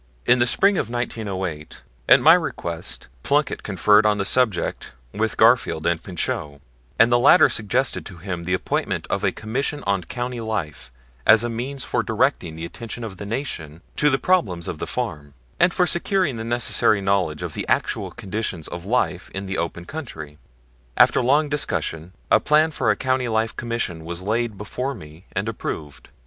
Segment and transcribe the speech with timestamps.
[0.25, 5.85] In the spring of 1908, at my request, Plunkett conferred on the subject with Garfield
[5.85, 6.59] and Pinchot,
[6.97, 10.91] and the latter suggested to him the appointment of a Commission on Country Life
[11.27, 14.87] as a means for directing the attention of the Nation to the problems of the
[14.87, 19.59] farm, and for securing the necessary knowledge of the actual conditions of life in the
[19.59, 20.39] open country.
[20.97, 25.47] After long discussion a plan for a Country Life Commission was laid before me and
[25.47, 26.09] approved.